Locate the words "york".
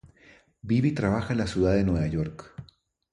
2.07-2.55